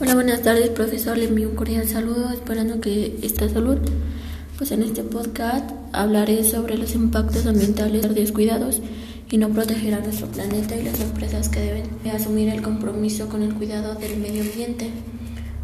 Hola, 0.00 0.14
buenas 0.14 0.42
tardes, 0.42 0.70
profesor. 0.70 1.16
Le 1.16 1.26
envío 1.26 1.48
un 1.48 1.54
cordial 1.54 1.86
saludo, 1.86 2.30
esperando 2.30 2.80
que 2.80 3.16
esta 3.22 3.48
salud. 3.48 3.78
Pues 4.58 4.72
en 4.72 4.82
este 4.82 5.04
podcast 5.04 5.70
hablaré 5.92 6.42
sobre 6.42 6.76
los 6.76 6.96
impactos 6.96 7.46
ambientales 7.46 8.02
de 8.02 8.08
descuidados 8.08 8.80
y 9.30 9.38
no 9.38 9.50
proteger 9.50 9.94
a 9.94 10.00
nuestro 10.00 10.26
planeta 10.26 10.74
y 10.74 10.82
las 10.82 10.98
empresas 10.98 11.48
que 11.48 11.60
deben 11.60 11.84
asumir 12.12 12.48
el 12.48 12.60
compromiso 12.60 13.28
con 13.28 13.44
el 13.44 13.54
cuidado 13.54 13.94
del 13.94 14.16
medio 14.16 14.42
ambiente 14.42 14.90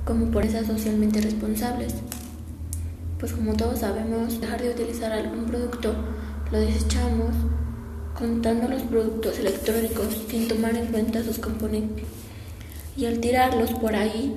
como 0.04 0.26
empresas 0.26 0.68
socialmente 0.68 1.20
responsables. 1.20 1.94
Pues 3.18 3.32
como 3.32 3.54
todos 3.54 3.80
sabemos, 3.80 4.40
dejar 4.40 4.62
de 4.62 4.70
utilizar 4.70 5.10
algún 5.10 5.46
producto 5.46 5.92
lo 6.52 6.58
desechamos 6.60 7.34
contando 8.16 8.68
los 8.68 8.82
productos 8.82 9.40
electrónicos 9.40 10.06
sin 10.28 10.46
tomar 10.46 10.76
en 10.76 10.86
cuenta 10.86 11.24
sus 11.24 11.40
componentes 11.40 12.06
y 12.96 13.06
al 13.06 13.20
tirarlos 13.20 13.72
por 13.72 13.94
ahí 13.94 14.32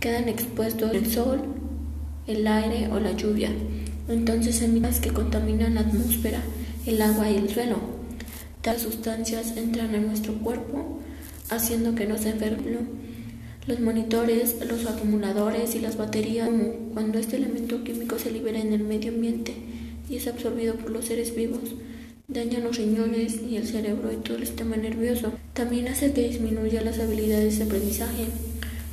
quedan 0.00 0.28
expuestos 0.28 0.92
el 0.92 1.10
sol, 1.10 1.40
el 2.26 2.46
aire 2.46 2.88
o 2.88 2.98
la 2.98 3.12
lluvia. 3.12 3.50
Entonces 4.08 4.56
semillas 4.56 5.00
que 5.00 5.10
contaminan 5.10 5.74
la 5.74 5.82
atmósfera, 5.82 6.42
el 6.86 7.00
agua 7.00 7.30
y 7.30 7.36
el 7.36 7.48
suelo. 7.48 7.76
Tales 8.60 8.82
sustancias 8.82 9.56
entran 9.56 9.94
a 9.94 9.98
nuestro 9.98 10.34
cuerpo 10.34 11.00
haciendo 11.50 11.94
que 11.94 12.06
nos 12.06 12.24
enfermemos. 12.26 12.82
Los 13.66 13.78
monitores, 13.78 14.56
los 14.68 14.86
acumuladores 14.86 15.76
y 15.76 15.80
las 15.80 15.96
baterías, 15.96 16.48
cuando 16.94 17.20
este 17.20 17.36
elemento 17.36 17.84
químico 17.84 18.18
se 18.18 18.32
libera 18.32 18.58
en 18.58 18.72
el 18.72 18.82
medio 18.82 19.12
ambiente 19.12 19.54
y 20.10 20.16
es 20.16 20.26
absorbido 20.26 20.74
por 20.74 20.90
los 20.90 21.04
seres 21.04 21.34
vivos, 21.36 21.60
dañan 22.32 22.64
los 22.64 22.76
riñones 22.76 23.40
y 23.48 23.56
el 23.56 23.66
cerebro 23.66 24.12
y 24.12 24.16
todo 24.16 24.36
el 24.36 24.46
sistema 24.46 24.76
nervioso. 24.76 25.32
También 25.52 25.88
hace 25.88 26.12
que 26.12 26.28
disminuya 26.28 26.82
las 26.82 26.98
habilidades 26.98 27.58
de 27.58 27.64
aprendizaje. 27.64 28.26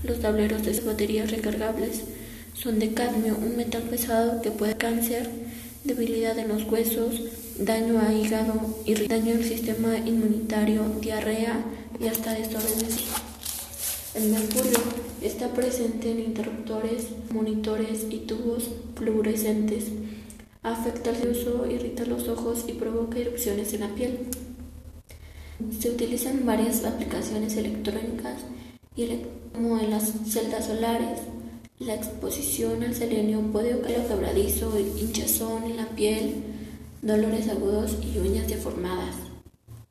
Los 0.04 0.20
tableros 0.20 0.64
de 0.64 0.80
baterías 0.82 1.32
recargables 1.32 2.04
son 2.54 2.80
de 2.80 2.94
cadmio, 2.94 3.38
un 3.38 3.56
metal 3.56 3.84
pesado 3.84 4.42
que 4.42 4.52
puede 4.52 4.76
cáncer, 4.76 5.30
debilidad 5.84 6.38
en 6.38 6.50
los 6.50 6.64
huesos, 6.70 7.22
daño 7.58 8.00
a 8.00 8.14
hígado, 8.14 8.54
daño 9.08 9.36
al 9.36 9.44
sistema 9.44 9.98
inmunitario, 9.98 10.84
diarrea 11.02 11.64
y 12.00 12.08
hasta 12.08 12.34
desórdenes. 12.34 12.98
El 14.16 14.30
mercurio 14.32 14.80
está 15.22 15.50
presente 15.54 16.12
en 16.12 16.20
interruptores, 16.20 17.08
monitores 17.32 18.06
y 18.10 18.20
tubos 18.20 18.70
fluorescentes. 18.96 19.86
Afecta 20.62 21.12
el 21.12 21.30
uso, 21.30 21.66
irrita 21.70 22.06
los 22.06 22.28
ojos 22.28 22.66
y 22.68 22.74
provoca 22.74 23.18
erupciones 23.18 23.74
en 23.74 23.80
la 23.80 23.96
piel. 23.96 24.28
Se 25.80 25.90
utilizan 25.90 26.46
varias 26.46 26.84
aplicaciones 26.84 27.56
electrónicas 27.56 28.42
y 28.96 29.08
como 29.54 29.80
en 29.80 29.90
las 29.90 30.12
celdas 30.28 30.66
solares. 30.66 31.22
La 31.80 31.96
exposición 31.96 32.84
al 32.84 32.94
selenio 32.94 33.40
puede 33.54 33.76
ocasionar 33.76 34.08
quebradizo, 34.08 34.78
hinchazón 34.78 35.64
en 35.64 35.78
la 35.78 35.88
piel, 35.88 36.44
dolores 37.02 37.48
agudos 37.48 37.98
y 38.02 38.18
uñas 38.20 38.50
deformadas. 38.50 39.16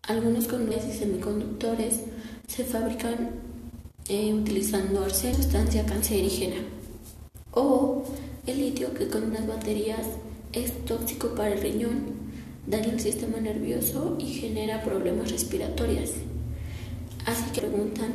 Algunos 0.02 0.46
conductores 0.48 0.94
y 0.94 0.98
semiconductores 0.98 2.00
se 2.46 2.64
fabrican 2.64 3.30
eh, 4.08 4.34
utilizando 4.34 5.02
arsénico, 5.02 5.42
sustancia 5.42 5.86
cancerígena, 5.86 6.56
o 7.52 8.04
el 8.46 8.58
litio 8.58 8.92
que 8.92 9.08
con 9.08 9.24
unas 9.24 9.46
baterías 9.46 10.06
es 10.52 10.84
tóxico 10.84 11.34
para 11.34 11.52
el 11.52 11.60
riñón, 11.60 12.18
daña 12.66 12.92
el 12.92 13.00
sistema 13.00 13.38
nervioso 13.38 14.16
y 14.18 14.26
genera 14.26 14.82
problemas 14.82 15.30
respiratorios. 15.30 16.10
Así 17.26 17.44
que 17.52 17.60
preguntan, 17.60 18.12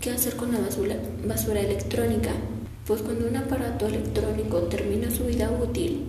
¿qué 0.00 0.10
hacer 0.10 0.36
con 0.36 0.52
la 0.52 0.58
basura, 0.60 1.60
electrónica? 1.60 2.30
Pues 2.86 3.02
cuando 3.02 3.28
un 3.28 3.36
aparato 3.36 3.86
electrónico 3.86 4.60
termina 4.62 5.10
su 5.10 5.24
vida 5.24 5.50
útil, 5.50 6.04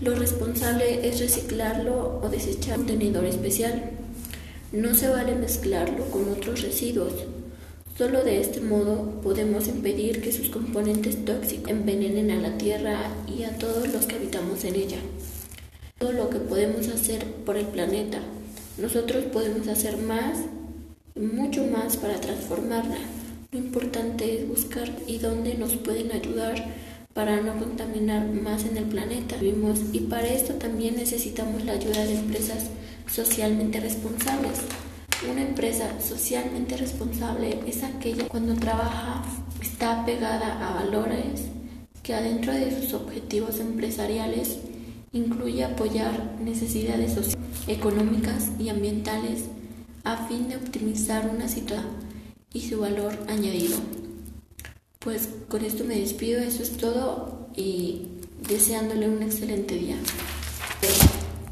lo 0.00 0.14
responsable 0.16 1.08
es 1.08 1.20
reciclarlo 1.20 2.20
o 2.22 2.28
desechar 2.28 2.78
un 2.78 2.86
contenedor 2.86 3.24
especial. 3.24 3.90
No 4.72 4.94
se 4.94 5.08
vale 5.08 5.36
mezclarlo 5.36 6.04
con 6.06 6.28
otros 6.28 6.62
residuos. 6.62 7.12
Solo 7.96 8.24
de 8.24 8.40
este 8.40 8.62
modo 8.62 9.20
podemos 9.20 9.68
impedir 9.68 10.22
que 10.22 10.32
sus 10.32 10.48
componentes 10.48 11.26
tóxicos 11.26 11.70
envenenen 11.70 12.30
a 12.30 12.36
la 12.36 12.56
Tierra 12.56 13.10
y 13.28 13.42
a 13.44 13.58
todos 13.58 13.92
los 13.92 14.06
que 14.06 14.16
habitamos 14.16 14.64
en 14.64 14.76
ella. 14.76 14.96
Todo 15.98 16.12
lo 16.12 16.30
que 16.30 16.38
podemos 16.38 16.88
hacer 16.88 17.26
por 17.44 17.58
el 17.58 17.66
planeta, 17.66 18.18
nosotros 18.78 19.24
podemos 19.24 19.68
hacer 19.68 19.98
más 19.98 20.38
y 21.14 21.20
mucho 21.20 21.66
más 21.66 21.98
para 21.98 22.18
transformarla. 22.18 22.96
Lo 23.52 23.58
importante 23.58 24.38
es 24.38 24.48
buscar 24.48 24.90
y 25.06 25.18
dónde 25.18 25.54
nos 25.54 25.76
pueden 25.76 26.12
ayudar 26.12 26.64
para 27.12 27.42
no 27.42 27.58
contaminar 27.58 28.26
más 28.26 28.64
en 28.64 28.78
el 28.78 28.84
planeta 28.84 29.36
y 29.92 30.00
para 30.00 30.28
esto 30.28 30.54
también 30.54 30.96
necesitamos 30.96 31.66
la 31.66 31.72
ayuda 31.72 32.06
de 32.06 32.14
empresas 32.14 32.70
socialmente 33.06 33.80
responsables. 33.80 34.60
Una 35.30 35.42
empresa 35.42 36.00
socialmente 36.00 36.76
responsable 36.76 37.60
es 37.66 37.84
aquella 37.84 38.26
cuando 38.26 38.54
trabaja 38.54 39.22
está 39.60 40.02
apegada 40.02 40.68
a 40.68 40.74
valores 40.84 41.42
que 42.02 42.12
adentro 42.12 42.52
de 42.52 42.74
sus 42.80 42.92
objetivos 42.94 43.60
empresariales 43.60 44.58
incluye 45.12 45.64
apoyar 45.64 46.40
necesidades 46.40 47.16
económicas 47.68 48.50
y 48.58 48.68
ambientales 48.68 49.44
a 50.02 50.26
fin 50.26 50.48
de 50.48 50.56
optimizar 50.56 51.30
una 51.32 51.46
situación 51.46 51.90
y 52.52 52.62
su 52.62 52.80
valor 52.80 53.16
añadido. 53.28 53.78
Pues 54.98 55.28
con 55.48 55.64
esto 55.64 55.84
me 55.84 55.96
despido, 56.00 56.40
eso 56.40 56.64
es 56.64 56.76
todo 56.76 57.48
y 57.54 58.08
deseándole 58.48 59.08
un 59.08 59.22
excelente 59.22 59.76
día. 59.76 59.96